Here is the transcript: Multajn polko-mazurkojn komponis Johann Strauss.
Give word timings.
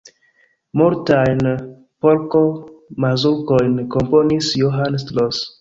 Multajn 0.79 1.43
polko-mazurkojn 2.07 3.79
komponis 3.97 4.53
Johann 4.65 5.03
Strauss. 5.05 5.49